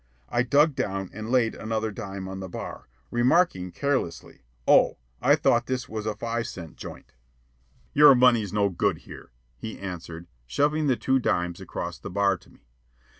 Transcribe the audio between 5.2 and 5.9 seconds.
I thought this